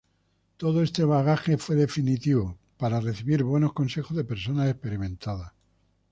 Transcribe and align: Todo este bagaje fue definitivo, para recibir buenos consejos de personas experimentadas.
Todo 0.57 0.81
este 0.81 1.03
bagaje 1.03 1.59
fue 1.59 1.75
definitivo, 1.75 2.57
para 2.79 2.99
recibir 3.01 3.43
buenos 3.43 3.73
consejos 3.73 4.17
de 4.17 4.23
personas 4.23 4.67
experimentadas. 4.67 5.51